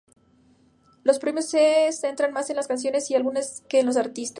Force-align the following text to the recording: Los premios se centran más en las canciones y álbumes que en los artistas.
Los 1.03 1.19
premios 1.19 1.45
se 1.45 1.91
centran 1.91 2.33
más 2.33 2.49
en 2.49 2.55
las 2.55 2.67
canciones 2.67 3.11
y 3.11 3.15
álbumes 3.15 3.63
que 3.69 3.81
en 3.81 3.85
los 3.85 3.97
artistas. 3.97 4.29